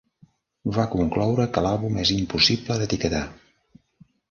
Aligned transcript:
Va 0.77 0.85
concloure 0.93 1.45
que 1.59 1.63
l'àlbum 1.67 2.01
és 2.05 2.13
"impossible 2.17 2.81
d'etiquetar". 2.83 3.23